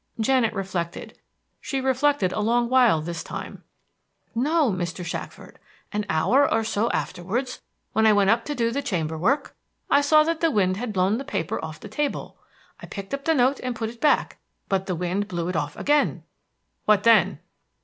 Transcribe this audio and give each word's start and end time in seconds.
Janet 0.19 0.51
reflected. 0.55 1.19
She 1.59 1.79
reflected 1.79 2.33
a 2.33 2.39
long 2.39 2.69
while 2.69 3.01
this 3.01 3.23
time. 3.23 3.63
"No, 4.33 4.71
Mr. 4.71 5.05
Shackford: 5.05 5.59
an 5.91 6.07
hour 6.09 6.51
or 6.51 6.63
so 6.63 6.89
afterwards, 6.89 7.61
when 7.93 8.07
I 8.07 8.13
went 8.13 8.31
up 8.31 8.43
to 8.45 8.55
do 8.55 8.71
the 8.71 8.81
chamber 8.81 9.15
work, 9.15 9.55
I 9.91 10.01
saw 10.01 10.23
that 10.23 10.39
the 10.41 10.49
wind 10.49 10.77
had 10.77 10.91
blow 10.91 11.15
the 11.15 11.23
paper 11.23 11.63
off 11.63 11.75
of 11.75 11.81
the 11.81 11.87
table. 11.87 12.39
I 12.79 12.87
picked 12.87 13.13
up 13.13 13.25
the 13.25 13.35
note 13.35 13.59
and 13.59 13.75
put 13.75 13.91
it 13.91 14.01
back; 14.01 14.39
but 14.69 14.87
the 14.87 14.95
wind 14.95 15.27
blew 15.27 15.49
it 15.49 15.55
off 15.55 15.75
again." 15.77 16.23
"What 16.85 17.03
then?" 17.03 17.37